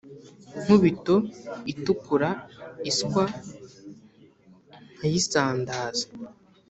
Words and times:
nkubito 0.61 1.15
itikura 1.71 2.29
iswa 2.89 3.23
nkayisandaza, 4.95 6.07